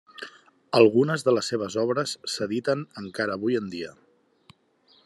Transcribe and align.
Algunes 0.77 1.25
de 1.27 1.35
les 1.35 1.49
seves 1.53 1.77
obres 1.83 2.15
s'editen 2.37 2.83
encara 3.05 3.39
avui 3.41 3.61
en 3.63 3.71
dia. 3.77 3.95